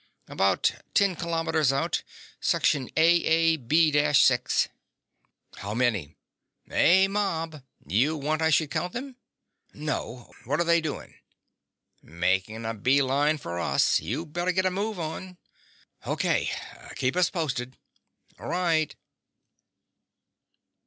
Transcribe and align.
"About 0.27 0.71
ten 0.95 1.15
kilometers 1.15 1.71
out. 1.71 2.01
Section 2.39 2.89
AAB 2.97 4.15
6." 4.15 4.67
"How 5.57 5.75
many?" 5.75 6.17
"A 6.71 7.07
mob. 7.07 7.61
You 7.85 8.17
want 8.17 8.41
I 8.41 8.49
should 8.49 8.71
count 8.71 8.93
them?" 8.93 9.17
"No. 9.75 10.33
What're 10.45 10.63
they 10.63 10.81
doing?" 10.81 11.13
"Making 12.01 12.65
a 12.65 12.73
beeline 12.73 13.37
for 13.37 13.59
us. 13.59 13.99
You 13.99 14.25
better 14.25 14.51
get 14.51 14.65
a 14.65 14.71
move 14.71 14.99
on." 14.99 15.37
"O.K. 16.03 16.49
Keep 16.95 17.15
us 17.15 17.29
posted." 17.29 17.77
"Right." 18.39 18.95